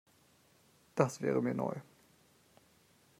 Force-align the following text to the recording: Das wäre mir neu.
Das 0.95 1.21
wäre 1.21 1.43
mir 1.43 1.53
neu. 1.53 1.75